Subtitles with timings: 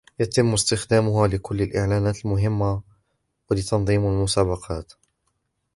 [0.17, 2.81] سيتم استخدامها لكل الاعلانات المهمة
[3.49, 4.85] و لتنظيم المسابقة.